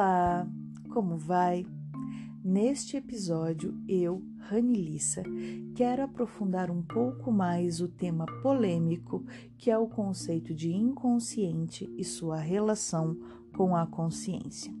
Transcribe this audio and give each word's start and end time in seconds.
Olá, 0.00 0.48
como 0.88 1.18
vai? 1.18 1.66
Neste 2.42 2.96
episódio, 2.96 3.78
eu, 3.86 4.22
Ranilissa, 4.38 5.22
quero 5.74 6.02
aprofundar 6.02 6.70
um 6.70 6.80
pouco 6.80 7.30
mais 7.30 7.82
o 7.82 7.86
tema 7.86 8.24
polêmico 8.42 9.22
que 9.58 9.70
é 9.70 9.76
o 9.76 9.86
conceito 9.86 10.54
de 10.54 10.72
inconsciente 10.72 11.86
e 11.98 12.02
sua 12.02 12.38
relação 12.38 13.14
com 13.54 13.76
a 13.76 13.86
consciência. 13.86 14.72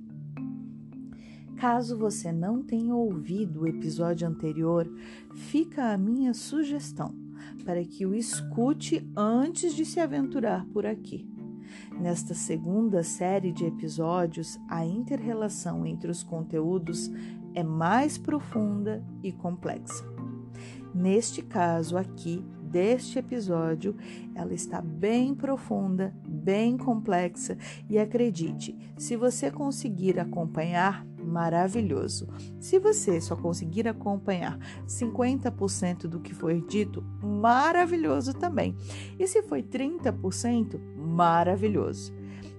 Caso 1.58 1.98
você 1.98 2.32
não 2.32 2.62
tenha 2.62 2.94
ouvido 2.94 3.60
o 3.60 3.68
episódio 3.68 4.26
anterior, 4.26 4.90
fica 5.34 5.92
a 5.92 5.98
minha 5.98 6.32
sugestão 6.32 7.14
para 7.66 7.84
que 7.84 8.06
o 8.06 8.14
escute 8.14 9.06
antes 9.14 9.74
de 9.74 9.84
se 9.84 10.00
aventurar 10.00 10.64
por 10.72 10.86
aqui. 10.86 11.29
Nesta 12.00 12.32
segunda 12.32 13.02
série 13.02 13.52
de 13.52 13.66
episódios, 13.66 14.58
a 14.66 14.86
interrelação 14.86 15.84
entre 15.84 16.10
os 16.10 16.22
conteúdos 16.22 17.10
é 17.54 17.62
mais 17.62 18.16
profunda 18.16 19.04
e 19.22 19.30
complexa. 19.30 20.02
Neste 20.94 21.42
caso 21.42 21.98
aqui, 21.98 22.42
deste 22.62 23.18
episódio, 23.18 23.94
ela 24.34 24.54
está 24.54 24.80
bem 24.80 25.34
profunda, 25.34 26.14
bem 26.26 26.78
complexa 26.78 27.58
e 27.86 27.98
acredite, 27.98 28.74
se 28.96 29.14
você 29.14 29.50
conseguir 29.50 30.18
acompanhar, 30.18 31.04
maravilhoso. 31.30 32.28
Se 32.58 32.78
você 32.78 33.20
só 33.20 33.36
conseguir 33.36 33.86
acompanhar 33.86 34.58
50% 34.86 36.02
do 36.08 36.20
que 36.20 36.34
foi 36.34 36.60
dito, 36.60 37.02
maravilhoso 37.22 38.34
também. 38.34 38.76
E 39.18 39.26
se 39.26 39.42
foi 39.42 39.62
30%, 39.62 40.78
maravilhoso. 40.96 42.12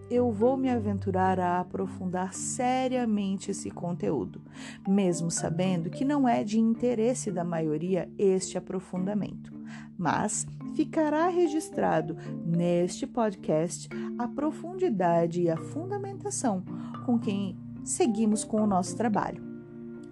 Eu 0.10 0.30
vou 0.30 0.58
me 0.58 0.70
aventurar 0.70 1.40
a 1.40 1.62
aprofundar 1.62 2.34
seriamente 2.34 3.52
esse 3.52 3.72
conteúdo, 3.72 4.42
mesmo 4.86 5.32
sabendo 5.32 5.90
que 5.90 6.04
não 6.04 6.28
é 6.28 6.44
de 6.44 6.60
interesse 6.60 7.32
da 7.32 7.46
maioria 7.46 8.10
este 8.18 8.58
aprofundamento. 8.58 9.54
Mas 9.98 10.46
ficará 10.76 11.30
registrado 11.30 12.18
neste 12.46 13.08
podcast 13.08 13.88
a 14.18 14.28
profundidade 14.28 15.44
e 15.44 15.50
a 15.50 15.56
fundamentação 15.56 16.64
com 17.06 17.18
quem 17.18 17.58
seguimos 17.84 18.44
com 18.44 18.62
o 18.62 18.68
nosso 18.68 18.96
trabalho. 18.96 19.52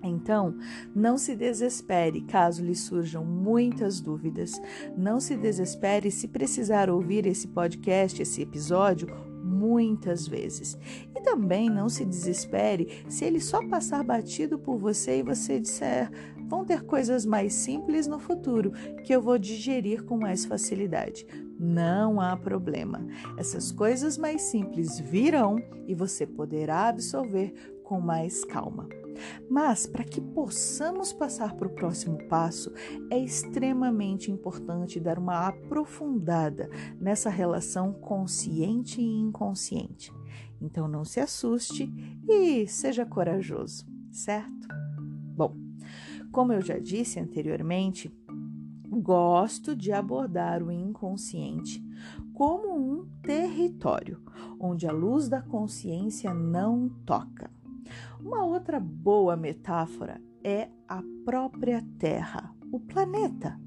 Então, 0.01 0.55
não 0.95 1.17
se 1.17 1.35
desespere 1.35 2.21
caso 2.21 2.63
lhe 2.63 2.75
surjam 2.75 3.25
muitas 3.25 3.99
dúvidas. 3.99 4.59
Não 4.97 5.19
se 5.19 5.35
desespere 5.35 6.09
se 6.09 6.27
precisar 6.27 6.89
ouvir 6.89 7.25
esse 7.25 7.47
podcast, 7.47 8.21
esse 8.21 8.41
episódio, 8.41 9.09
muitas 9.43 10.27
vezes. 10.27 10.77
E 11.15 11.21
também 11.21 11.69
não 11.69 11.89
se 11.89 12.05
desespere 12.05 13.03
se 13.09 13.25
ele 13.25 13.41
só 13.41 13.65
passar 13.67 14.03
batido 14.03 14.57
por 14.57 14.77
você 14.77 15.19
e 15.19 15.23
você 15.23 15.59
disser: 15.59 16.09
vão 16.47 16.63
ter 16.63 16.83
coisas 16.83 17.25
mais 17.25 17.53
simples 17.53 18.07
no 18.07 18.19
futuro 18.19 18.71
que 19.03 19.13
eu 19.13 19.21
vou 19.21 19.37
digerir 19.37 20.03
com 20.03 20.17
mais 20.17 20.45
facilidade. 20.45 21.25
Não 21.59 22.21
há 22.21 22.37
problema. 22.37 23.05
Essas 23.37 23.69
coisas 23.69 24.17
mais 24.17 24.43
simples 24.43 24.97
virão 24.97 25.57
e 25.85 25.93
você 25.93 26.25
poderá 26.25 26.87
absorver 26.87 27.53
com 27.83 27.99
mais 27.99 28.45
calma. 28.45 28.87
Mas 29.49 29.85
para 29.85 30.05
que 30.05 30.21
possamos 30.21 31.11
passar 31.11 31.55
para 31.55 31.67
o 31.67 31.73
próximo 31.73 32.17
passo, 32.29 32.71
é 33.11 33.19
extremamente 33.19 34.31
importante 34.31 34.99
dar 34.99 35.19
uma 35.19 35.47
aprofundada 35.47 36.69
nessa 36.97 37.29
relação 37.29 37.91
consciente 37.91 39.01
e 39.01 39.19
inconsciente. 39.19 40.13
Então 40.61 40.87
não 40.87 41.03
se 41.03 41.19
assuste 41.19 41.91
e 42.27 42.67
seja 42.67 43.05
corajoso, 43.05 43.85
certo? 44.11 44.67
Bom, 45.35 45.55
como 46.31 46.53
eu 46.53 46.61
já 46.61 46.77
disse 46.77 47.19
anteriormente, 47.19 48.09
gosto 48.89 49.75
de 49.75 49.91
abordar 49.91 50.63
o 50.63 50.71
inconsciente 50.71 51.83
como 52.33 52.73
um 52.75 53.05
território 53.21 54.21
onde 54.59 54.87
a 54.87 54.91
luz 54.91 55.27
da 55.27 55.41
consciência 55.41 56.33
não 56.33 56.89
toca. 57.05 57.51
Uma 58.19 58.45
outra 58.45 58.79
boa 58.79 59.35
metáfora 59.35 60.21
é 60.43 60.69
a 60.87 61.03
própria 61.25 61.85
Terra, 61.97 62.53
o 62.71 62.79
planeta. 62.79 63.59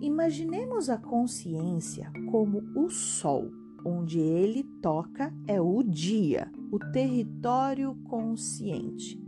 Imaginemos 0.00 0.88
a 0.88 0.96
consciência 0.96 2.10
como 2.30 2.62
o 2.74 2.88
Sol, 2.88 3.50
onde 3.84 4.18
ele 4.18 4.62
toca 4.80 5.34
é 5.46 5.60
o 5.60 5.82
dia, 5.82 6.50
o 6.70 6.78
território 6.78 7.94
consciente. 8.04 9.20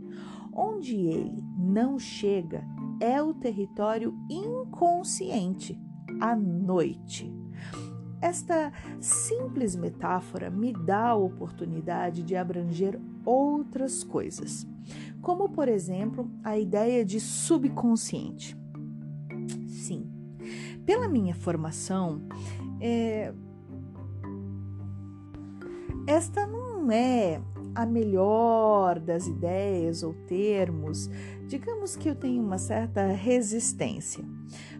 Onde 0.53 0.95
ele 0.95 1.43
não 1.57 1.97
chega 1.97 2.65
é 3.01 3.21
o 3.21 3.33
território 3.33 4.15
inconsciente, 4.29 5.77
a 6.21 6.35
noite. 6.35 7.33
Esta 8.21 8.71
simples 8.99 9.75
metáfora 9.75 10.51
me 10.51 10.71
dá 10.71 11.07
a 11.07 11.15
oportunidade 11.15 12.21
de 12.21 12.35
abranger 12.35 13.01
outras 13.25 14.03
coisas, 14.03 14.67
como 15.21 15.49
por 15.49 15.67
exemplo 15.67 16.29
a 16.43 16.55
ideia 16.57 17.03
de 17.03 17.19
subconsciente. 17.19 18.55
Sim, 19.67 20.07
pela 20.85 21.09
minha 21.09 21.33
formação, 21.33 22.21
é... 22.79 23.33
esta 26.05 26.45
não 26.45 26.91
é 26.91 27.41
a 27.75 27.85
melhor 27.85 28.99
das 28.99 29.27
ideias 29.27 30.03
ou 30.03 30.13
termos, 30.27 31.09
digamos 31.47 31.95
que 31.95 32.09
eu 32.09 32.15
tenho 32.15 32.43
uma 32.43 32.57
certa 32.57 33.07
resistência, 33.07 34.23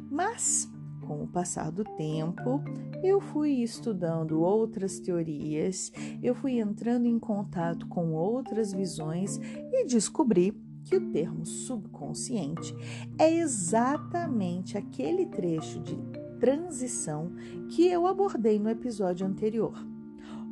mas 0.10 0.70
com 1.12 1.24
o 1.24 1.28
passar 1.28 1.72
do 1.72 1.84
tempo, 1.84 2.62
eu 3.04 3.20
fui 3.20 3.52
estudando 3.62 4.40
outras 4.40 4.98
teorias, 5.00 5.92
eu 6.24 6.34
fui 6.34 6.60
entrando 6.60 7.06
em 7.06 7.20
contato 7.20 7.86
com 7.88 8.14
outras 8.14 8.72
visões 8.72 9.38
e 9.74 9.86
descobri 9.86 10.54
que 10.86 10.96
o 10.96 11.12
termo 11.12 11.46
subconsciente 11.46 12.74
é 13.20 13.30
exatamente 13.34 14.78
aquele 14.78 15.26
trecho 15.26 15.82
de 15.82 15.98
transição 16.40 17.34
que 17.70 17.86
eu 17.86 18.08
abordei 18.08 18.58
no 18.58 18.70
episódio 18.70 19.28
anterior, 19.28 19.86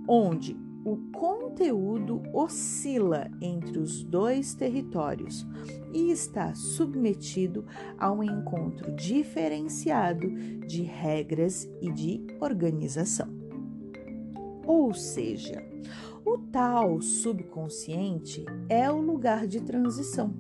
onde 0.08 0.58
o 0.86 0.98
conteúdo 1.12 2.22
oscila 2.34 3.30
entre 3.42 3.80
os 3.80 4.04
dois 4.04 4.54
territórios 4.54 5.46
e 5.94 6.12
está 6.12 6.54
submetido 6.54 7.66
a 7.98 8.12
um 8.12 8.24
encontro 8.24 8.92
diferenciado 8.94 10.30
de 10.68 10.84
regras 10.84 11.70
e 11.82 11.92
de 11.92 12.26
organização. 12.40 13.28
Ou 14.66 14.94
seja, 14.94 15.64
o 16.26 16.38
tal 16.38 17.02
subconsciente 17.02 18.46
é 18.70 18.90
o 18.90 19.02
lugar 19.02 19.48
de 19.48 19.62
transição. 19.62 20.34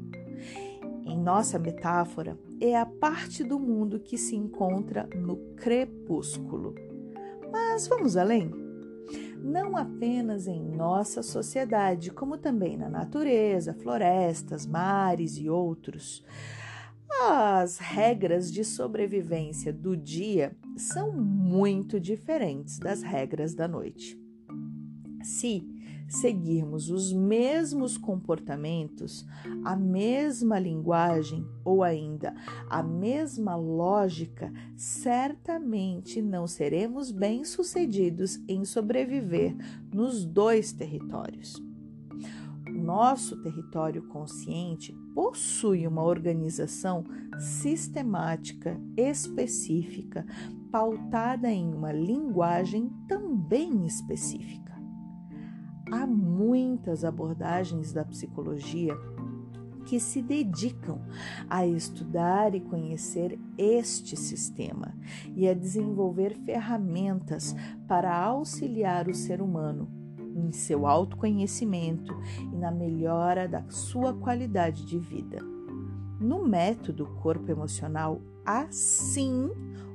Em 1.04 1.18
nossa 1.18 1.58
metáfora, 1.58 2.38
é 2.62 2.78
a 2.78 2.86
parte 2.86 3.44
do 3.44 3.60
mundo 3.60 4.00
que 4.00 4.18
se 4.18 4.36
encontra 4.36 5.10
no 5.16 5.38
crepúsculo. 5.56 6.76
Mas 7.52 7.88
vamos 7.88 8.16
além? 8.16 8.69
Não 9.42 9.78
apenas 9.78 10.48
em 10.48 10.62
nossa 10.62 11.22
sociedade, 11.24 12.12
como 12.12 12.38
também 12.38 12.78
na 12.78 12.90
natureza, 12.90 13.74
florestas, 13.74 14.66
mares 14.66 15.38
e 15.38 15.50
outros. 15.50 16.24
As 17.22 17.78
regras 17.78 18.52
de 18.52 18.64
sobrevivência 18.64 19.74
do 19.74 19.98
dia 19.98 20.56
são 20.78 21.12
muito 21.12 22.00
diferentes 22.00 22.80
das 22.80 23.02
regras 23.02 23.54
da 23.54 23.68
noite. 23.68 24.18
Se 25.24 25.69
seguirmos 26.10 26.90
os 26.90 27.14
mesmos 27.14 27.98
comportamentos, 27.98 29.26
a 29.64 29.76
mesma 29.76 30.60
linguagem 30.60 31.46
ou 31.64 31.84
ainda 31.84 32.34
a 32.70 32.82
mesma 32.82 33.56
lógica, 33.56 34.52
certamente 34.76 36.22
não 36.22 36.48
seremos 36.48 37.12
bem-sucedidos 37.12 38.40
em 38.48 38.66
sobreviver 38.66 39.56
nos 39.94 40.26
dois 40.26 40.74
territórios. 40.74 41.62
O 42.68 42.72
nosso 42.72 43.36
território 43.42 44.04
consciente 44.08 44.94
possui 45.14 45.86
uma 45.88 46.04
organização 46.04 47.04
sistemática, 47.38 48.80
específica, 48.96 50.26
pautada 50.72 51.52
em 51.52 51.74
uma 51.74 51.92
linguagem 51.92 52.92
também 53.08 53.86
específica. 53.86 54.69
Há 55.92 56.06
muitas 56.06 57.04
abordagens 57.04 57.92
da 57.92 58.06
psicologia 58.06 58.96
que 59.86 60.00
se 60.00 60.22
dedicam 60.22 61.02
a 61.50 61.66
estudar 61.66 62.54
e 62.54 62.60
conhecer 62.60 63.40
este 63.58 64.16
sistema 64.16 64.94
e 65.36 65.48
a 65.48 65.54
desenvolver 65.54 66.38
ferramentas 66.46 67.56
para 67.88 68.16
auxiliar 68.16 69.08
o 69.08 69.16
ser 69.16 69.42
humano 69.42 69.90
em 70.36 70.52
seu 70.52 70.86
autoconhecimento 70.86 72.16
e 72.54 72.56
na 72.56 72.72
melhora 72.72 73.48
da 73.48 73.68
sua 73.70 74.14
qualidade 74.14 74.86
de 74.86 75.00
vida. 75.00 75.40
No 76.20 76.46
método 76.48 77.08
corpo 77.22 77.50
emocional, 77.50 78.22
assim 78.46 79.50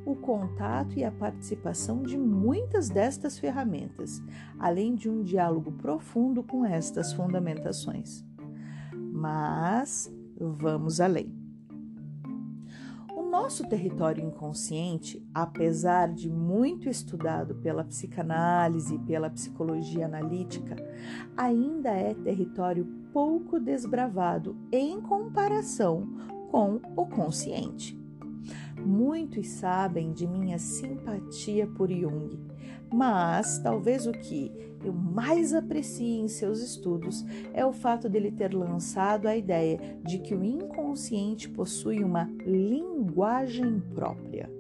o 0.05 0.15
contato 0.15 0.99
e 0.99 1.05
a 1.05 1.11
participação 1.11 2.03
de 2.03 2.17
muitas 2.17 2.89
destas 2.89 3.39
ferramentas, 3.39 4.23
além 4.59 4.95
de 4.95 5.09
um 5.09 5.23
diálogo 5.23 5.73
profundo 5.73 6.43
com 6.43 6.65
estas 6.65 7.12
fundamentações. 7.12 8.25
Mas 9.12 10.12
vamos 10.39 11.01
além. 11.01 11.33
O 13.17 13.23
nosso 13.23 13.69
território 13.69 14.25
inconsciente, 14.25 15.25
apesar 15.33 16.12
de 16.12 16.31
muito 16.31 16.89
estudado 16.89 17.55
pela 17.56 17.85
psicanálise 17.85 18.95
e 18.95 18.99
pela 18.99 19.31
psicologia 19.31 20.06
analítica, 20.06 20.77
ainda 21.37 21.91
é 21.91 22.15
território 22.15 22.85
pouco 23.12 23.59
desbravado 23.59 24.56
em 24.71 25.01
comparação 25.01 26.06
com 26.51 26.81
o 26.97 27.06
consciente. 27.06 28.04
Muitos 28.85 29.49
sabem 29.49 30.12
de 30.12 30.26
minha 30.26 30.58
simpatia 30.58 31.67
por 31.67 31.91
Jung, 31.91 32.38
mas 32.93 33.58
talvez 33.58 34.06
o 34.06 34.12
que 34.12 34.52
eu 34.85 34.93
mais 34.93 35.55
aprecio 35.55 36.25
em 36.25 36.29
seus 36.29 36.61
estudos 36.61 37.25
é 37.52 37.64
o 37.64 37.73
fato 37.73 38.08
dele 38.08 38.31
ter 38.31 38.55
lançado 38.55 39.26
a 39.26 39.37
ideia 39.37 39.79
de 40.05 40.19
que 40.19 40.35
o 40.35 40.44
inconsciente 40.44 41.49
possui 41.49 42.05
uma 42.05 42.31
linguagem 42.44 43.81
própria. 43.94 44.50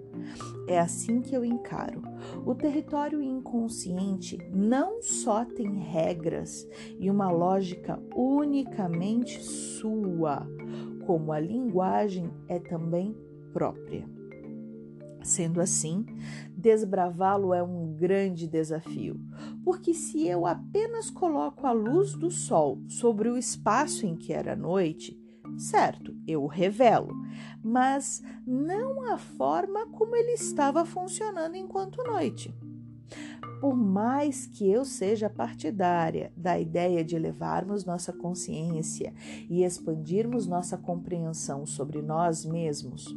É 0.66 0.78
assim 0.78 1.20
que 1.20 1.36
eu 1.36 1.44
encaro. 1.44 2.02
O 2.46 2.54
território 2.54 3.22
inconsciente 3.22 4.38
não 4.50 5.02
só 5.02 5.44
tem 5.44 5.78
regras 5.78 6.66
e 6.98 7.10
uma 7.10 7.30
lógica 7.30 8.00
unicamente 8.16 9.42
sua, 9.42 10.48
como 11.06 11.32
a 11.32 11.38
linguagem 11.38 12.30
é 12.48 12.58
também 12.58 13.14
própria. 13.54 14.04
Sendo 15.22 15.60
assim, 15.60 16.04
desbravá-lo 16.54 17.54
é 17.54 17.62
um 17.62 17.94
grande 17.94 18.46
desafio, 18.46 19.18
porque 19.64 19.94
se 19.94 20.26
eu 20.26 20.44
apenas 20.44 21.08
coloco 21.08 21.66
a 21.66 21.72
luz 21.72 22.12
do 22.12 22.30
sol 22.30 22.82
sobre 22.88 23.30
o 23.30 23.38
espaço 23.38 24.04
em 24.04 24.16
que 24.16 24.34
era 24.34 24.54
noite, 24.54 25.18
certo, 25.56 26.14
eu 26.26 26.42
o 26.42 26.48
revelo, 26.48 27.14
mas 27.62 28.22
não 28.46 29.10
a 29.10 29.16
forma 29.16 29.86
como 29.86 30.14
ele 30.14 30.32
estava 30.32 30.84
funcionando 30.84 31.54
enquanto 31.54 32.04
noite. 32.04 32.52
Por 33.60 33.76
mais 33.76 34.46
que 34.46 34.68
eu 34.70 34.84
seja 34.84 35.30
partidária 35.30 36.32
da 36.36 36.58
ideia 36.58 37.02
de 37.04 37.16
elevarmos 37.16 37.84
nossa 37.84 38.12
consciência 38.12 39.14
e 39.48 39.62
expandirmos 39.62 40.46
nossa 40.46 40.76
compreensão 40.76 41.64
sobre 41.64 42.02
nós 42.02 42.44
mesmos, 42.44 43.16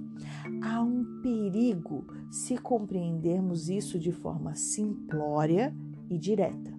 há 0.62 0.82
um 0.82 1.22
perigo 1.22 2.06
se 2.32 2.58
compreendermos 2.58 3.70
isso 3.70 4.00
de 4.00 4.12
forma 4.12 4.56
simplória 4.56 5.76
e 6.10 6.18
direta. 6.18 6.74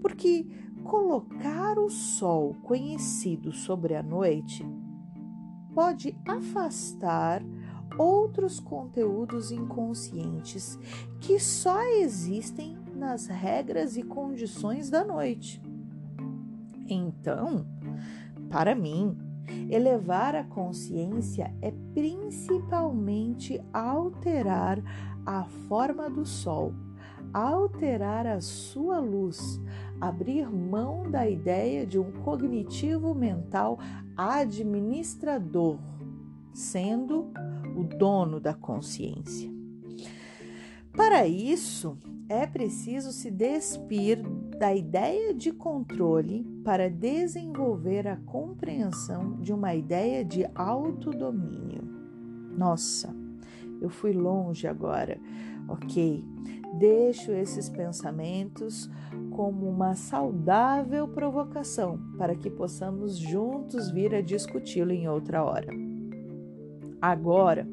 Porque 0.00 0.46
colocar 0.84 1.78
o 1.78 1.88
sol 1.88 2.54
conhecido 2.62 3.52
sobre 3.52 3.94
a 3.94 4.02
noite 4.02 4.66
pode 5.74 6.16
afastar 6.26 7.42
outros 7.96 8.60
conteúdos 8.60 9.50
inconscientes 9.50 10.78
que 11.20 11.38
só 11.38 11.82
existem 12.00 12.76
nas 12.94 13.26
regras 13.26 13.96
e 13.96 14.02
condições 14.02 14.90
da 14.90 15.04
noite. 15.04 15.62
Então, 16.88 17.66
para 18.50 18.74
mim, 18.74 19.16
elevar 19.70 20.34
a 20.34 20.44
consciência 20.44 21.54
é 21.60 21.70
principalmente 21.94 23.60
alterar 23.72 24.82
a 25.24 25.44
forma 25.44 26.08
do 26.08 26.24
sol, 26.24 26.72
alterar 27.32 28.26
a 28.26 28.40
sua 28.40 28.98
luz, 28.98 29.60
abrir 30.00 30.50
mão 30.50 31.10
da 31.10 31.28
ideia 31.28 31.86
de 31.86 31.98
um 31.98 32.10
cognitivo 32.10 33.14
mental 33.14 33.78
administrador, 34.16 35.78
sendo 36.52 37.30
o 37.78 37.84
dono 37.84 38.40
da 38.40 38.52
consciência. 38.52 39.48
Para 40.92 41.28
isso, 41.28 41.96
é 42.28 42.44
preciso 42.44 43.12
se 43.12 43.30
despir 43.30 44.20
da 44.58 44.74
ideia 44.74 45.32
de 45.32 45.52
controle 45.52 46.44
para 46.64 46.90
desenvolver 46.90 48.08
a 48.08 48.16
compreensão 48.16 49.36
de 49.40 49.52
uma 49.52 49.74
ideia 49.76 50.24
de 50.24 50.44
autodomínio. 50.56 51.82
Nossa, 52.56 53.14
eu 53.80 53.88
fui 53.88 54.12
longe 54.12 54.66
agora, 54.66 55.20
ok? 55.68 56.24
Deixo 56.80 57.30
esses 57.30 57.68
pensamentos 57.68 58.90
como 59.30 59.68
uma 59.68 59.94
saudável 59.94 61.06
provocação 61.06 61.98
para 62.18 62.34
que 62.34 62.50
possamos 62.50 63.16
juntos 63.16 63.88
vir 63.90 64.14
a 64.16 64.20
discuti-lo 64.20 64.90
em 64.90 65.08
outra 65.08 65.44
hora. 65.44 65.87
Agora, 67.00 67.66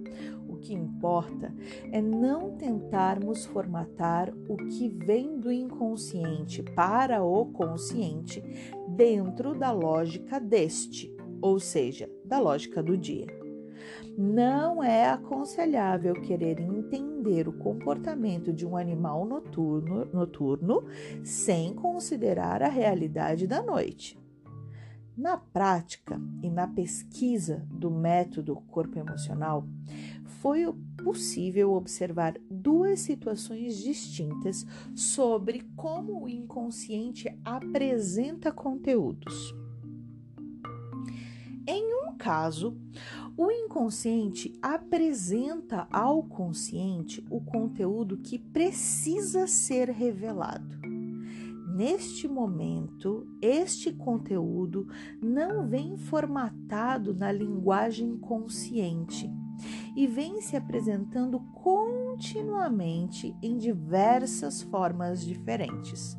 que 0.66 0.74
importa 0.74 1.54
é 1.92 2.02
não 2.02 2.58
tentarmos 2.58 3.46
formatar 3.46 4.34
o 4.50 4.58
que 4.58 4.90
vem 4.90 5.40
do 5.40 5.52
inconsciente 5.52 6.64
para 6.64 7.24
o 7.24 7.46
consciente 7.46 8.44
dentro 8.88 9.54
da 9.54 9.72
lógica 9.72 10.40
deste, 10.40 11.16
ou 11.40 11.60
seja, 11.60 12.10
da 12.26 12.40
lógica 12.40 12.82
do 12.82 12.98
dia. 12.98 13.28
Não 14.18 14.84
é 14.84 15.08
aconselhável 15.08 16.14
querer 16.22 16.60
entender 16.60 17.48
o 17.48 17.54
comportamento 17.54 18.52
de 18.52 18.66
um 18.66 18.76
animal 18.76 19.24
noturno, 19.26 20.06
noturno 20.12 20.86
sem 21.24 21.76
considerar 21.76 22.64
a 22.64 22.70
realidade 22.70 23.46
da 23.46 23.62
noite. 23.62 24.18
Na 25.18 25.38
prática 25.38 26.20
e 26.44 26.50
na 26.50 26.68
pesquisa 26.68 27.66
do 27.72 27.90
método 27.90 28.58
corpo 28.68 29.00
emocional, 29.00 29.66
foi 30.42 30.66
possível 31.02 31.72
observar 31.72 32.36
duas 32.52 33.00
situações 33.00 33.78
distintas 33.78 34.66
sobre 34.94 35.62
como 35.76 36.24
o 36.24 36.30
inconsciente 36.30 37.34
apresenta 37.46 38.52
conteúdos. 38.52 39.56
Em 41.66 41.96
um 42.04 42.18
caso, 42.18 42.78
o 43.38 43.50
inconsciente 43.50 44.54
apresenta 44.62 45.88
ao 45.92 46.24
consciente 46.24 47.26
o 47.30 47.40
conteúdo 47.40 48.18
que 48.18 48.38
precisa 48.38 49.48
ser 49.48 49.90
revelado. 49.90 50.85
Neste 51.76 52.26
momento, 52.26 53.28
este 53.42 53.92
conteúdo 53.92 54.88
não 55.22 55.68
vem 55.68 55.98
formatado 55.98 57.14
na 57.14 57.34
linguagem 57.34 58.18
consciente 58.18 59.30
e 59.94 60.08
vem 60.08 60.40
se 60.40 60.56
apresentando 60.56 61.38
continuamente 61.54 63.36
em 63.42 63.58
diversas 63.58 64.62
formas 64.62 65.22
diferentes. 65.26 66.18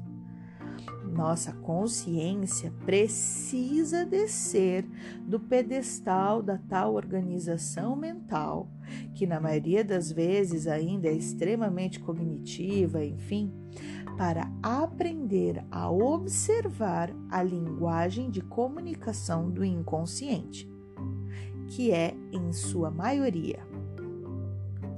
Nossa 1.10 1.54
consciência 1.54 2.70
precisa 2.84 4.04
descer 4.04 4.86
do 5.26 5.40
pedestal 5.40 6.42
da 6.42 6.58
tal 6.58 6.92
organização 6.92 7.96
mental, 7.96 8.68
que 9.14 9.26
na 9.26 9.40
maioria 9.40 9.82
das 9.82 10.12
vezes 10.12 10.66
ainda 10.66 11.08
é 11.08 11.14
extremamente 11.14 11.98
cognitiva, 11.98 13.02
enfim, 13.02 13.50
para 14.16 14.50
aprender 14.62 15.64
a 15.70 15.90
observar 15.90 17.10
a 17.30 17.42
linguagem 17.42 18.30
de 18.30 18.40
comunicação 18.40 19.50
do 19.50 19.64
inconsciente 19.64 20.68
que 21.68 21.90
é, 21.90 22.16
em 22.32 22.52
sua 22.52 22.90
maioria, 22.90 23.66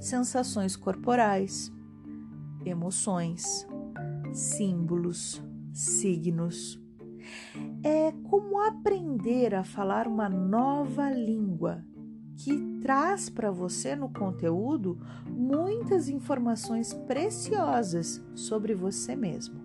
sensações 0.00 0.76
corporais, 0.76 1.72
emoções, 2.64 3.66
símbolos, 4.32 5.42
signos. 5.72 6.80
É 7.82 8.12
como 8.28 8.60
aprender 8.60 9.54
a 9.54 9.64
falar 9.64 10.06
uma 10.06 10.28
nova 10.28 11.10
língua 11.10 11.84
que 12.38 12.56
traz 12.80 13.28
para 13.28 13.50
você 13.50 13.94
no 13.94 14.08
conteúdo 14.08 14.98
muitas 15.28 16.08
informações 16.08 16.94
preciosas 16.94 18.24
sobre 18.34 18.74
você 18.74 19.14
mesmo. 19.14 19.60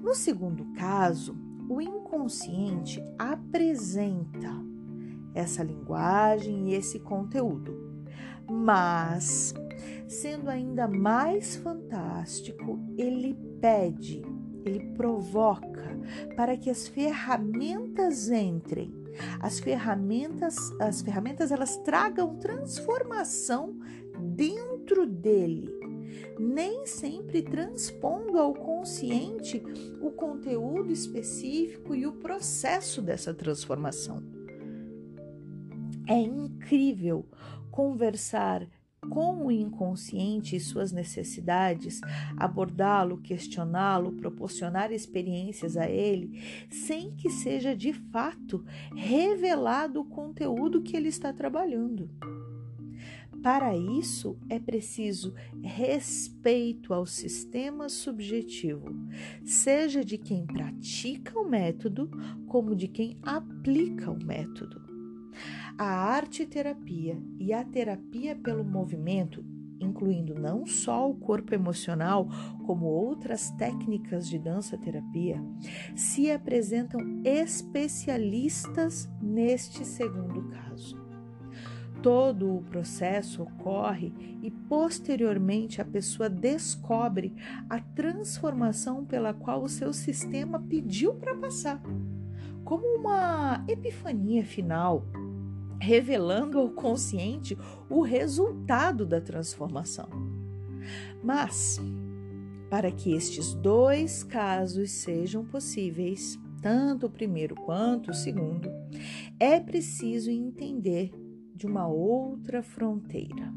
No 0.00 0.14
segundo 0.14 0.64
caso, 0.74 1.36
o 1.68 1.80
inconsciente 1.80 3.02
apresenta 3.18 4.50
essa 5.34 5.62
linguagem 5.62 6.70
e 6.70 6.74
esse 6.74 7.00
conteúdo. 7.00 7.74
Mas, 8.50 9.54
sendo 10.06 10.48
ainda 10.50 10.86
mais 10.86 11.56
fantástico, 11.56 12.78
ele 12.98 13.34
pede 13.60 14.22
ele 14.64 14.80
provoca 14.94 15.98
para 16.36 16.56
que 16.56 16.70
as 16.70 16.86
ferramentas 16.88 18.30
entrem. 18.30 18.99
As 19.40 19.58
ferramentas, 19.60 20.56
as 20.80 21.02
ferramentas 21.02 21.50
elas 21.50 21.76
tragam 21.78 22.36
transformação 22.36 23.78
dentro 24.18 25.06
dele, 25.06 25.70
nem 26.38 26.86
sempre 26.86 27.42
transpondo 27.42 28.38
ao 28.38 28.54
consciente 28.54 29.62
o 30.00 30.10
conteúdo 30.10 30.92
específico 30.92 31.94
e 31.94 32.06
o 32.06 32.12
processo 32.12 33.00
dessa 33.00 33.32
transformação. 33.34 34.22
É 36.08 36.18
incrível 36.18 37.24
conversar 37.70 38.66
com 39.10 39.46
o 39.46 39.50
inconsciente 39.50 40.56
e 40.56 40.60
suas 40.60 40.92
necessidades, 40.92 42.00
abordá-lo, 42.36 43.18
questioná-lo, 43.18 44.12
proporcionar 44.12 44.92
experiências 44.92 45.76
a 45.76 45.90
ele, 45.90 46.40
sem 46.70 47.10
que 47.10 47.28
seja 47.28 47.76
de 47.76 47.92
fato 47.92 48.64
revelado 48.94 50.00
o 50.00 50.04
conteúdo 50.04 50.80
que 50.80 50.96
ele 50.96 51.08
está 51.08 51.32
trabalhando. 51.32 52.08
Para 53.42 53.74
isso, 53.74 54.36
é 54.50 54.58
preciso 54.58 55.34
respeito 55.62 56.92
ao 56.92 57.06
sistema 57.06 57.88
subjetivo, 57.88 58.94
seja 59.42 60.04
de 60.04 60.18
quem 60.18 60.44
pratica 60.44 61.38
o 61.38 61.48
método, 61.48 62.10
como 62.46 62.76
de 62.76 62.86
quem 62.86 63.18
aplica 63.22 64.10
o 64.10 64.22
método. 64.22 64.89
A 65.78 65.86
arte 65.86 66.44
terapia 66.46 67.18
e 67.38 67.52
a 67.52 67.64
terapia 67.64 68.36
pelo 68.36 68.64
movimento, 68.64 69.44
incluindo 69.80 70.34
não 70.34 70.66
só 70.66 71.08
o 71.08 71.14
corpo 71.14 71.54
emocional, 71.54 72.28
como 72.66 72.86
outras 72.86 73.50
técnicas 73.52 74.28
de 74.28 74.38
dança 74.38 74.76
terapia, 74.76 75.42
se 75.96 76.30
apresentam 76.30 77.00
especialistas 77.24 79.08
neste 79.22 79.84
segundo 79.84 80.48
caso. 80.50 81.00
Todo 82.02 82.56
o 82.56 82.62
processo 82.62 83.42
ocorre 83.42 84.12
e 84.42 84.50
posteriormente 84.50 85.82
a 85.82 85.84
pessoa 85.84 86.30
descobre 86.30 87.34
a 87.68 87.78
transformação 87.78 89.04
pela 89.04 89.34
qual 89.34 89.62
o 89.62 89.68
seu 89.68 89.92
sistema 89.92 90.58
pediu 90.58 91.14
para 91.14 91.36
passar, 91.36 91.82
como 92.64 92.86
uma 92.96 93.62
epifania 93.68 94.44
final 94.44 95.04
revelando 95.80 96.58
ao 96.58 96.68
consciente 96.70 97.56
o 97.88 98.02
resultado 98.02 99.06
da 99.06 99.20
transformação. 99.20 100.08
Mas, 101.22 101.80
para 102.68 102.90
que 102.90 103.12
estes 103.12 103.54
dois 103.54 104.22
casos 104.22 104.90
sejam 104.90 105.44
possíveis, 105.44 106.38
tanto 106.60 107.06
o 107.06 107.10
primeiro 107.10 107.54
quanto 107.54 108.10
o 108.10 108.14
segundo, 108.14 108.70
é 109.38 109.58
preciso 109.58 110.30
entender 110.30 111.10
de 111.54 111.66
uma 111.66 111.86
outra 111.86 112.62
fronteira. 112.62 113.52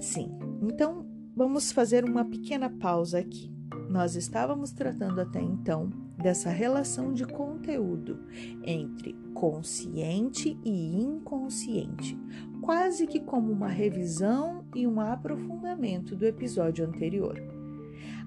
Sim, 0.00 0.30
então 0.62 1.06
vamos 1.34 1.72
fazer 1.72 2.04
uma 2.04 2.24
pequena 2.24 2.68
pausa 2.68 3.18
aqui. 3.18 3.53
Nós 3.88 4.16
estávamos 4.16 4.72
tratando 4.72 5.20
até 5.20 5.40
então 5.40 5.90
dessa 6.16 6.48
relação 6.48 7.12
de 7.12 7.24
conteúdo 7.24 8.18
entre 8.62 9.12
consciente 9.34 10.58
e 10.64 11.02
inconsciente, 11.02 12.18
quase 12.62 13.06
que 13.06 13.20
como 13.20 13.52
uma 13.52 13.68
revisão 13.68 14.64
e 14.74 14.86
um 14.86 15.00
aprofundamento 15.00 16.16
do 16.16 16.24
episódio 16.24 16.86
anterior. 16.86 17.40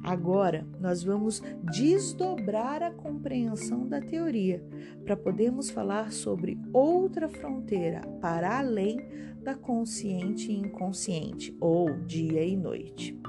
Agora, 0.04 0.66
nós 0.80 1.04
vamos 1.04 1.42
desdobrar 1.64 2.84
a 2.84 2.92
compreensão 2.92 3.88
da 3.88 4.00
teoria 4.00 4.64
para 5.04 5.18
podermos 5.18 5.70
falar 5.70 6.12
sobre 6.12 6.60
outra 6.72 7.28
fronteira 7.28 8.02
para 8.22 8.60
além 8.60 8.98
da 9.42 9.56
consciente 9.56 10.52
e 10.52 10.56
inconsciente, 10.56 11.56
ou 11.60 11.92
dia 12.06 12.44
e 12.44 12.56
noite. 12.56 13.20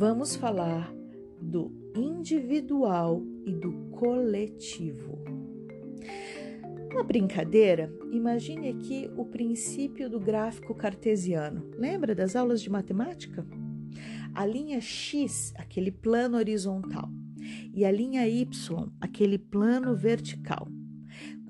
Vamos 0.00 0.34
falar 0.34 0.90
do 1.42 1.70
individual 1.94 3.22
e 3.44 3.52
do 3.52 3.70
coletivo. 3.90 5.18
Uma 6.90 7.04
brincadeira, 7.04 7.92
imagine 8.10 8.70
aqui 8.70 9.10
o 9.14 9.26
princípio 9.26 10.08
do 10.08 10.18
gráfico 10.18 10.74
cartesiano. 10.74 11.70
Lembra 11.76 12.14
das 12.14 12.34
aulas 12.34 12.62
de 12.62 12.70
matemática? 12.70 13.46
A 14.34 14.46
linha 14.46 14.80
X, 14.80 15.52
aquele 15.58 15.92
plano 15.92 16.38
horizontal, 16.38 17.10
e 17.74 17.84
a 17.84 17.92
linha 17.92 18.26
Y, 18.26 18.90
aquele 19.02 19.36
plano 19.36 19.94
vertical. 19.94 20.66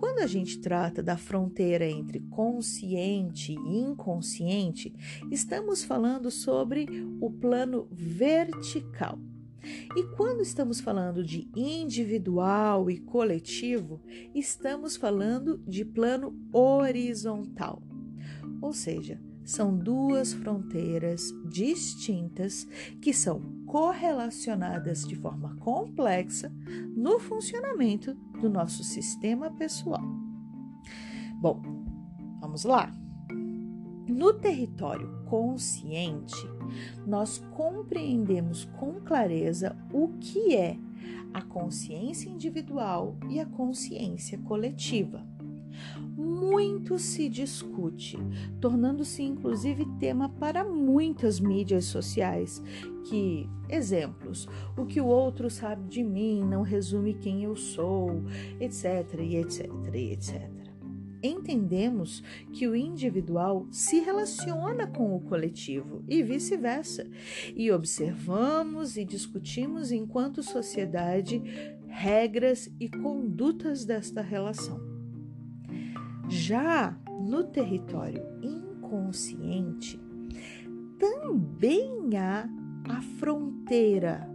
Quando 0.00 0.20
a 0.20 0.26
gente 0.26 0.58
trata 0.58 1.02
da 1.02 1.18
fronteira 1.18 1.84
entre 1.84 2.20
consciente 2.20 3.52
e 3.52 3.78
inconsciente, 3.78 4.94
estamos 5.30 5.84
falando 5.84 6.30
sobre 6.30 6.86
o 7.20 7.30
plano 7.30 7.86
vertical. 7.92 9.18
E 9.94 10.02
quando 10.16 10.40
estamos 10.40 10.80
falando 10.80 11.22
de 11.22 11.50
individual 11.54 12.90
e 12.90 12.98
coletivo, 12.98 14.00
estamos 14.34 14.96
falando 14.96 15.58
de 15.68 15.84
plano 15.84 16.34
horizontal. 16.50 17.82
Ou 18.62 18.72
seja, 18.72 19.20
são 19.44 19.76
duas 19.76 20.32
fronteiras 20.32 21.30
distintas 21.44 22.66
que 23.02 23.12
são 23.12 23.59
correlacionadas 23.70 25.06
de 25.06 25.14
forma 25.14 25.54
complexa 25.60 26.52
no 26.96 27.20
funcionamento 27.20 28.14
do 28.40 28.50
nosso 28.50 28.82
sistema 28.82 29.48
pessoal. 29.52 30.02
Bom, 31.40 31.62
vamos 32.40 32.64
lá. 32.64 32.92
No 34.08 34.32
território 34.32 35.22
consciente, 35.24 36.34
nós 37.06 37.38
compreendemos 37.52 38.64
com 38.76 38.94
clareza 38.94 39.76
o 39.92 40.08
que 40.18 40.56
é 40.56 40.76
a 41.32 41.40
consciência 41.40 42.28
individual 42.28 43.16
e 43.28 43.38
a 43.38 43.46
consciência 43.46 44.36
coletiva. 44.38 45.24
Muito 46.20 46.98
se 46.98 47.30
discute, 47.30 48.18
tornando-se 48.60 49.22
inclusive 49.22 49.86
tema 49.98 50.28
para 50.28 50.62
muitas 50.62 51.40
mídias 51.40 51.86
sociais, 51.86 52.62
que, 53.08 53.48
exemplos, 53.70 54.46
o 54.76 54.84
que 54.84 55.00
o 55.00 55.06
outro 55.06 55.48
sabe 55.48 55.88
de 55.88 56.04
mim 56.04 56.44
não 56.44 56.60
resume 56.60 57.14
quem 57.14 57.44
eu 57.44 57.56
sou, 57.56 58.22
etc, 58.60 59.14
etc, 59.18 59.70
etc 59.94 60.60
entendemos 61.22 62.22
que 62.52 62.66
o 62.66 62.74
individual 62.74 63.66
se 63.70 64.00
relaciona 64.00 64.86
com 64.86 65.14
o 65.14 65.20
coletivo 65.20 66.02
e 66.08 66.22
vice-versa, 66.22 67.06
e 67.54 67.70
observamos 67.70 68.96
e 68.96 69.04
discutimos 69.04 69.92
enquanto 69.92 70.42
sociedade 70.42 71.42
regras 71.86 72.70
e 72.78 72.88
condutas 72.88 73.84
desta 73.84 74.22
relação. 74.22 74.89
Já 76.30 76.96
no 77.20 77.42
território 77.42 78.22
inconsciente, 78.40 80.00
também 80.96 82.16
há 82.16 82.48
a 82.88 83.02
fronteira 83.18 84.30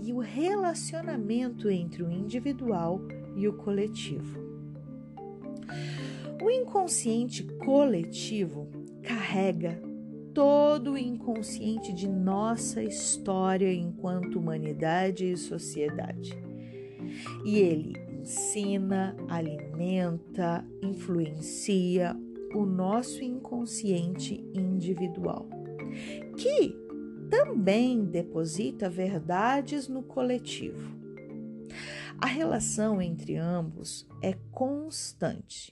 e 0.00 0.12
o 0.12 0.20
relacionamento 0.20 1.68
entre 1.68 2.04
o 2.04 2.10
individual 2.10 3.00
e 3.34 3.48
o 3.48 3.52
coletivo. 3.54 4.38
O 6.40 6.48
inconsciente 6.48 7.42
coletivo 7.64 8.68
carrega 9.02 9.82
todo 10.32 10.92
o 10.92 10.98
inconsciente 10.98 11.92
de 11.92 12.08
nossa 12.08 12.80
história 12.80 13.72
enquanto 13.72 14.38
humanidade 14.38 15.28
e 15.28 15.36
sociedade. 15.36 16.40
E 17.44 17.58
ele 17.58 18.07
ensina, 18.28 19.16
alimenta, 19.26 20.62
influencia 20.82 22.14
o 22.54 22.66
nosso 22.66 23.24
inconsciente 23.24 24.44
individual, 24.52 25.48
que 26.36 26.76
também 27.30 28.04
deposita 28.04 28.90
verdades 28.90 29.88
no 29.88 30.02
coletivo. 30.02 30.98
A 32.20 32.26
relação 32.26 33.00
entre 33.00 33.36
ambos 33.36 34.06
é 34.20 34.34
constante 34.50 35.70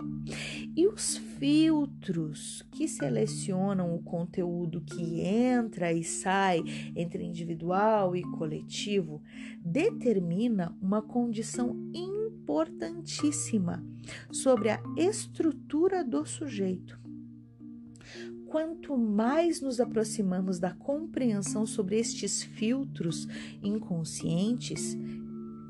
e 0.77 0.87
os 0.87 1.17
filtros 1.17 2.65
que 2.73 2.87
selecionam 2.89 3.95
o 3.95 4.03
conteúdo 4.03 4.81
que 4.81 5.21
entra 5.21 5.93
e 5.93 6.05
sai 6.05 6.63
entre 6.95 7.25
individual 7.25 8.15
e 8.15 8.23
coletivo 8.23 9.21
determina 9.61 10.75
uma 10.81 11.03
condição 11.03 11.77
importantíssima 12.47 13.85
sobre 14.31 14.71
a 14.71 14.81
estrutura 14.97 16.05
do 16.05 16.25
sujeito. 16.25 16.97
quanto 18.47 18.97
mais 18.97 19.61
nos 19.61 19.81
aproximamos 19.81 20.61
da 20.61 20.73
compreensão 20.73 21.67
sobre 21.67 21.99
estes 21.99 22.45
filtros 22.45 23.27
inconscientes, 23.61 24.97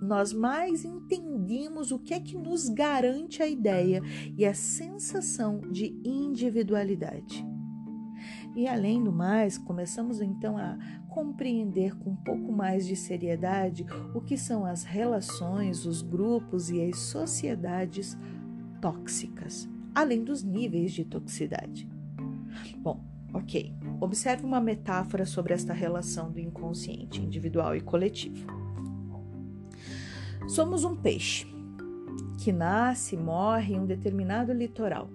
nós 0.01 0.33
mais 0.35 0.85
entendemos 0.85 1.91
o 1.91 1.99
que 1.99 2.13
é 2.13 2.21
que 2.21 2.37
nos 2.37 2.69
garante 2.69 3.43
a 3.43 3.49
ideia 3.49 4.03
e 4.37 4.45
a 4.45 4.53
sensação 4.53 5.59
de 5.59 5.99
individualidade. 6.05 7.56
E 8.57 8.67
além 8.67 9.05
do 9.05 9.13
mais, 9.13 9.59
começamos 9.59 10.23
então 10.23 10.57
a 10.57 10.79
compreender 11.11 11.95
com 11.99 12.13
um 12.13 12.17
pouco 12.17 12.51
mais 12.51 12.87
de 12.87 12.97
seriedade 12.97 13.85
o 14.15 14.21
que 14.23 14.39
são 14.39 14.65
as 14.65 14.83
relações, 14.83 15.85
os 15.85 16.01
grupos 16.01 16.71
e 16.71 16.83
as 16.83 16.99
sociedades 16.99 18.17
tóxicas, 18.81 19.69
além 19.95 20.25
dos 20.25 20.43
níveis 20.43 20.93
de 20.93 21.05
toxicidade. 21.05 21.87
Bom, 22.79 23.05
ok. 23.35 23.75
Observe 24.01 24.47
uma 24.47 24.61
metáfora 24.61 25.27
sobre 25.27 25.53
esta 25.53 25.75
relação 25.75 26.33
do 26.33 26.41
inconsciente 26.41 27.21
individual 27.21 27.77
e 27.77 27.83
coletivo. 27.83 28.47
Somos 30.49 30.83
um 30.83 30.97
peixe 30.97 31.47
que 32.43 32.53
nasce 32.53 33.17
e 33.17 33.19
morre 33.19 33.75
em 33.75 33.81
um 33.81 33.85
determinado 33.85 34.51
litoral 34.55 35.11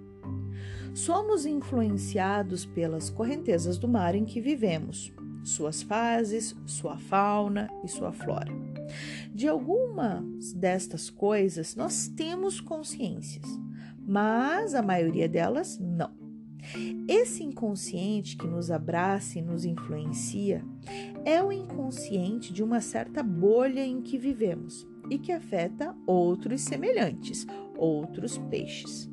somos 0.93 1.45
influenciados 1.45 2.65
pelas 2.65 3.09
correntezas 3.09 3.77
do 3.77 3.87
mar 3.87 4.15
em 4.15 4.25
que 4.25 4.41
vivemos, 4.41 5.13
suas 5.43 5.81
fases, 5.81 6.55
sua 6.65 6.97
fauna 6.97 7.69
e 7.83 7.87
sua 7.87 8.11
flora. 8.11 8.51
De 9.33 9.47
algumas 9.47 10.53
destas 10.53 11.09
coisas 11.09 11.75
nós 11.75 12.07
temos 12.07 12.59
consciências, 12.59 13.45
mas 14.05 14.75
a 14.75 14.81
maioria 14.81 15.27
delas 15.27 15.79
não. 15.79 16.21
Esse 17.07 17.43
inconsciente 17.43 18.37
que 18.37 18.45
nos 18.45 18.69
abraça 18.69 19.39
e 19.39 19.41
nos 19.41 19.65
influencia 19.65 20.63
é 21.25 21.41
o 21.41 21.51
inconsciente 21.51 22.53
de 22.53 22.61
uma 22.61 22.81
certa 22.81 23.23
bolha 23.23 23.83
em 23.83 24.01
que 24.01 24.17
vivemos 24.17 24.87
e 25.09 25.17
que 25.17 25.31
afeta 25.31 25.95
outros 26.05 26.61
semelhantes, 26.61 27.47
outros 27.77 28.37
peixes. 28.37 29.09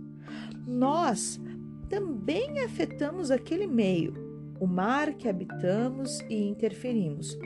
Nós 0.67 1.41
também 1.89 2.61
afetamos 2.61 3.31
aquele 3.31 3.67
meio, 3.67 4.15
o 4.61 4.67
mar 4.67 5.15
que 5.15 5.29
habitamos 5.29 6.21
e 6.29 6.37
interferimos, 6.47 7.39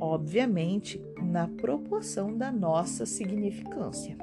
obviamente 0.00 1.00
na 1.22 1.48
proporção 1.48 2.36
da 2.36 2.52
nossa 2.52 3.06
significância. 3.06 4.16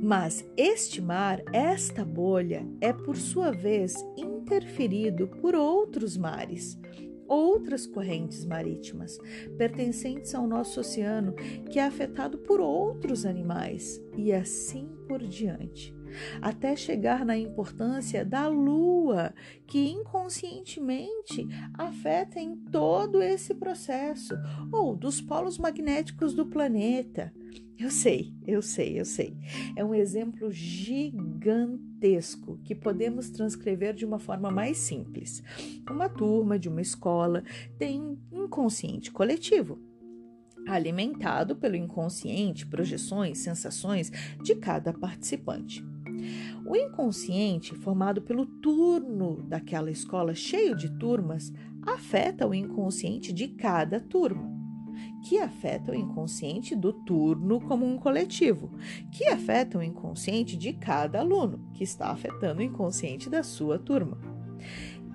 Mas 0.00 0.48
este 0.56 1.00
mar, 1.00 1.42
esta 1.52 2.04
bolha, 2.04 2.66
é 2.80 2.92
por 2.92 3.16
sua 3.16 3.50
vez 3.50 3.94
interferido 4.16 5.26
por 5.26 5.54
outros 5.54 6.16
mares, 6.16 6.78
outras 7.26 7.86
correntes 7.86 8.44
marítimas 8.44 9.18
pertencentes 9.58 10.32
ao 10.34 10.46
nosso 10.46 10.80
oceano, 10.80 11.32
que 11.70 11.80
é 11.80 11.84
afetado 11.84 12.38
por 12.38 12.60
outros 12.60 13.26
animais 13.26 14.00
e 14.16 14.32
assim 14.32 14.88
por 15.08 15.20
diante 15.22 15.96
até 16.40 16.76
chegar 16.76 17.24
na 17.24 17.36
importância 17.36 18.24
da 18.24 18.46
Lua, 18.48 19.34
que 19.66 19.90
inconscientemente 19.90 21.46
afeta 21.74 22.40
em 22.40 22.56
todo 22.56 23.22
esse 23.22 23.54
processo, 23.54 24.34
ou 24.72 24.96
dos 24.96 25.20
polos 25.20 25.58
magnéticos 25.58 26.34
do 26.34 26.46
planeta. 26.46 27.32
Eu 27.78 27.90
sei, 27.90 28.32
eu 28.46 28.62
sei, 28.62 28.98
eu 28.98 29.04
sei. 29.04 29.36
É 29.76 29.84
um 29.84 29.94
exemplo 29.94 30.50
gigantesco 30.50 32.58
que 32.64 32.74
podemos 32.74 33.28
transcrever 33.28 33.92
de 33.92 34.06
uma 34.06 34.18
forma 34.18 34.50
mais 34.50 34.78
simples. 34.78 35.42
Uma 35.90 36.08
turma 36.08 36.58
de 36.58 36.70
uma 36.70 36.80
escola 36.80 37.44
tem 37.78 38.00
um 38.00 38.16
inconsciente 38.44 39.10
coletivo 39.10 39.78
alimentado 40.66 41.54
pelo 41.54 41.76
inconsciente, 41.76 42.66
projeções, 42.66 43.38
sensações 43.38 44.10
de 44.42 44.56
cada 44.56 44.92
participante. 44.92 45.84
O 46.64 46.76
inconsciente, 46.76 47.74
formado 47.74 48.22
pelo 48.22 48.46
turno 48.46 49.42
daquela 49.42 49.90
escola 49.90 50.34
cheio 50.34 50.76
de 50.76 50.88
turmas, 50.98 51.52
afeta 51.82 52.46
o 52.46 52.54
inconsciente 52.54 53.32
de 53.32 53.48
cada 53.48 54.00
turma, 54.00 54.50
que 55.22 55.38
afeta 55.38 55.92
o 55.92 55.94
inconsciente 55.94 56.74
do 56.74 56.92
turno 56.92 57.60
como 57.60 57.86
um 57.86 57.96
coletivo, 57.96 58.72
que 59.12 59.26
afeta 59.26 59.78
o 59.78 59.82
inconsciente 59.82 60.56
de 60.56 60.72
cada 60.72 61.20
aluno, 61.20 61.70
que 61.74 61.84
está 61.84 62.10
afetando 62.10 62.60
o 62.60 62.64
inconsciente 62.64 63.30
da 63.30 63.42
sua 63.42 63.78
turma. 63.78 64.18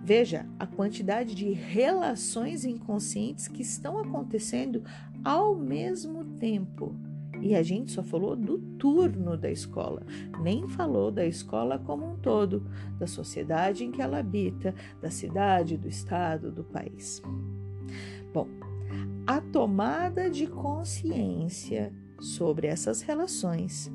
Veja 0.04 0.50
a 0.58 0.66
quantidade 0.66 1.36
de 1.36 1.52
relações 1.52 2.66
inconscientes 2.66 3.48
que 3.48 3.62
estão 3.62 4.00
acontecendo 4.00 4.84
ao 5.24 5.56
mesmo 5.56 6.26
tempo. 6.40 7.11
E 7.42 7.56
a 7.56 7.64
gente 7.64 7.92
só 7.92 8.04
falou 8.04 8.36
do 8.36 8.60
turno 8.78 9.36
da 9.36 9.50
escola, 9.50 10.06
nem 10.42 10.68
falou 10.68 11.12
da 11.12 11.26
escola 11.26 11.80
como 11.80 12.06
um 12.06 12.18
todo, 12.18 12.64
da 13.00 13.08
sociedade 13.08 13.84
em 13.84 13.92
que 13.92 14.02
ela 14.02 14.20
habita, 14.20 14.76
da 15.02 15.10
cidade, 15.10 15.76
do 15.76 15.88
estado, 15.88 16.52
do 16.52 16.64
país. 16.64 17.22
Bom, 18.32 18.48
a 19.26 19.42
tomada 19.42 20.30
de 20.30 20.46
consciência 20.46 21.92
sobre 22.20 22.68
essas 22.68 23.02
relações 23.02 23.92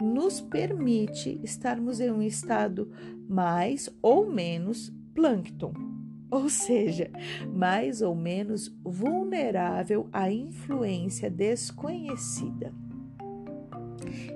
nos 0.00 0.40
permite 0.40 1.38
estarmos 1.44 2.00
em 2.00 2.10
um 2.10 2.22
estado 2.22 2.90
mais 3.28 3.88
ou 4.00 4.28
menos 4.30 4.92
plâncton 5.14 5.91
ou 6.34 6.48
seja, 6.48 7.10
mais 7.54 8.00
ou 8.00 8.14
menos 8.14 8.74
vulnerável 8.82 10.08
à 10.10 10.32
influência 10.32 11.28
desconhecida. 11.30 12.72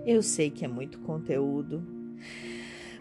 Eu 0.05 0.23
sei 0.23 0.51
que 0.51 0.65
é 0.65 0.69
muito 0.69 0.99
conteúdo, 1.01 1.83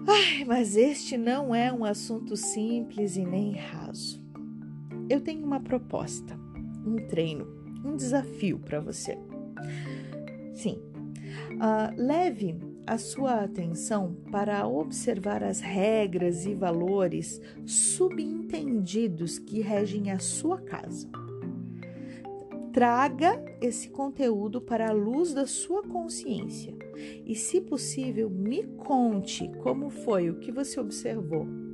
Ai, 0.07 0.43
mas 0.45 0.75
este 0.75 1.17
não 1.17 1.55
é 1.55 1.71
um 1.71 1.83
assunto 1.83 2.35
simples 2.37 3.15
e 3.15 3.25
nem 3.25 3.53
raso. 3.53 4.23
Eu 5.09 5.19
tenho 5.21 5.43
uma 5.43 5.59
proposta, 5.59 6.37
um 6.85 6.97
treino, 7.07 7.47
um 7.83 7.95
desafio 7.95 8.59
para 8.59 8.79
você. 8.79 9.17
Sim, 10.53 10.79
uh, 11.53 11.93
leve 11.97 12.55
a 12.85 12.97
sua 12.97 13.43
atenção 13.43 14.15
para 14.31 14.67
observar 14.67 15.43
as 15.43 15.59
regras 15.59 16.45
e 16.45 16.53
valores 16.53 17.41
subentendidos 17.65 19.39
que 19.39 19.61
regem 19.61 20.11
a 20.11 20.19
sua 20.19 20.59
casa. 20.61 21.09
Traga 22.71 23.43
esse 23.61 23.89
conteúdo 23.89 24.61
para 24.61 24.89
a 24.89 24.93
luz 24.93 25.33
da 25.33 25.47
sua 25.47 25.81
consciência 25.83 26.75
e, 27.25 27.33
se 27.33 27.61
possível, 27.61 28.29
me 28.29 28.63
conte 28.63 29.49
como 29.63 29.89
foi 29.89 30.29
o 30.29 30.39
que 30.39 30.51
você 30.51 30.79
observou 30.79 31.64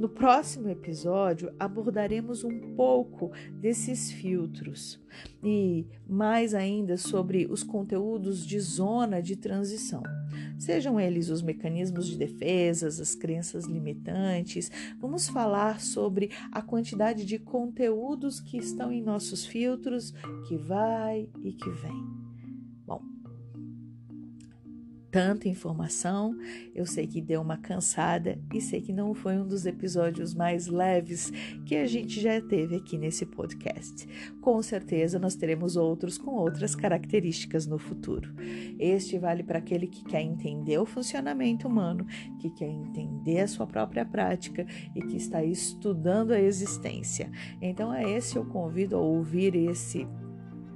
no 0.00 0.08
próximo 0.08 0.70
episódio 0.70 1.52
abordaremos 1.60 2.42
um 2.42 2.74
pouco 2.74 3.30
desses 3.60 4.10
filtros 4.10 4.98
e 5.44 5.84
mais 6.08 6.54
ainda 6.54 6.96
sobre 6.96 7.46
os 7.50 7.62
conteúdos 7.62 8.46
de 8.46 8.58
zona 8.58 9.20
de 9.20 9.36
transição. 9.36 10.02
Sejam 10.58 10.98
eles 10.98 11.28
os 11.28 11.42
mecanismos 11.42 12.06
de 12.06 12.16
defesa, 12.16 12.88
as 12.88 13.14
crenças 13.14 13.66
limitantes, 13.66 14.72
vamos 14.98 15.28
falar 15.28 15.80
sobre 15.80 16.30
a 16.50 16.62
quantidade 16.62 17.26
de 17.26 17.38
conteúdos 17.38 18.40
que 18.40 18.56
estão 18.56 18.90
em 18.90 19.02
nossos 19.02 19.44
filtros 19.44 20.14
que 20.48 20.56
vai 20.56 21.28
e 21.42 21.52
que 21.52 21.68
vem 21.68 22.29
tanta 25.10 25.48
informação. 25.48 26.36
Eu 26.74 26.86
sei 26.86 27.06
que 27.06 27.20
deu 27.20 27.40
uma 27.40 27.56
cansada 27.56 28.38
e 28.52 28.60
sei 28.60 28.80
que 28.80 28.92
não 28.92 29.12
foi 29.12 29.36
um 29.38 29.46
dos 29.46 29.66
episódios 29.66 30.34
mais 30.34 30.66
leves 30.66 31.32
que 31.66 31.76
a 31.76 31.86
gente 31.86 32.20
já 32.20 32.40
teve 32.40 32.76
aqui 32.76 32.96
nesse 32.96 33.26
podcast. 33.26 34.06
Com 34.40 34.62
certeza 34.62 35.18
nós 35.18 35.34
teremos 35.34 35.76
outros 35.76 36.16
com 36.16 36.32
outras 36.32 36.74
características 36.74 37.66
no 37.66 37.78
futuro. 37.78 38.32
Este 38.78 39.18
vale 39.18 39.42
para 39.42 39.58
aquele 39.58 39.86
que 39.86 40.04
quer 40.04 40.22
entender 40.22 40.78
o 40.78 40.86
funcionamento 40.86 41.66
humano, 41.66 42.06
que 42.38 42.50
quer 42.50 42.68
entender 42.68 43.40
a 43.40 43.48
sua 43.48 43.66
própria 43.66 44.04
prática 44.04 44.66
e 44.94 45.02
que 45.02 45.16
está 45.16 45.42
estudando 45.42 46.32
a 46.32 46.40
existência. 46.40 47.30
Então 47.60 47.92
é 47.92 48.08
esse 48.10 48.36
eu 48.36 48.44
convido 48.44 48.96
a 48.96 49.00
ouvir 49.00 49.54
esse 49.56 50.06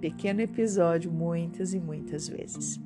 pequeno 0.00 0.40
episódio 0.40 1.10
muitas 1.10 1.72
e 1.72 1.80
muitas 1.80 2.28
vezes. 2.28 2.80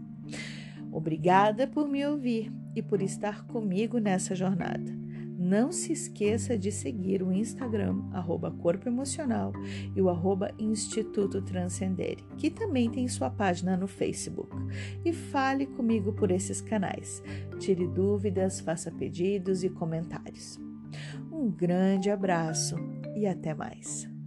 Obrigada 0.98 1.64
por 1.64 1.87
me 1.88 2.04
ouvir 2.04 2.52
e 2.74 2.82
por 2.82 3.00
estar 3.00 3.46
comigo 3.46 3.98
nessa 3.98 4.34
jornada. 4.34 4.98
Não 5.38 5.70
se 5.70 5.92
esqueça 5.92 6.58
de 6.58 6.72
seguir 6.72 7.22
o 7.22 7.32
Instagram, 7.32 8.02
arroba 8.12 8.50
Corpo 8.50 8.88
Emocional, 8.88 9.52
e 9.94 10.02
o 10.02 10.11
arroba 10.11 10.50
Instituto 10.58 11.40
Transcendere, 11.40 12.24
que 12.37 12.50
também 12.50 12.90
tem 12.90 13.06
sua 13.06 13.30
página 13.30 13.76
no 13.76 13.87
Facebook. 13.87 14.50
E 15.04 15.12
fale 15.12 15.66
comigo 15.66 16.12
por 16.12 16.32
esses 16.32 16.61
canais. 16.61 17.22
Tire 17.61 17.87
dúvidas, 17.87 18.58
faça 18.58 18.90
pedidos 18.90 19.62
e 19.62 19.70
comentários. 19.70 20.58
Um 21.30 21.48
grande 21.48 22.11
abraço 22.11 22.74
e 23.14 23.24
até 23.24 23.54
mais. 23.54 24.17